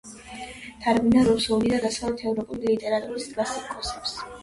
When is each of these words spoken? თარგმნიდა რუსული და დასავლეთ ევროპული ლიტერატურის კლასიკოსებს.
თარგმნიდა 0.85 1.27
რუსული 1.27 1.71
და 1.75 1.83
დასავლეთ 1.85 2.25
ევროპული 2.33 2.73
ლიტერატურის 2.75 3.33
კლასიკოსებს. 3.39 4.21